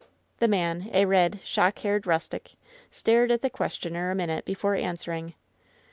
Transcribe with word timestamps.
The 0.39 0.47
man, 0.47 0.89
a 0.93 1.05
red, 1.05 1.41
shock 1.43 1.77
haired 1.77 2.07
rustic, 2.07 2.55
stared 2.89 3.29
at 3.29 3.43
the 3.43 3.51
questioner 3.51 4.09
a 4.09 4.15
minute 4.15 4.45
before 4.45 4.73
answering. 4.73 5.35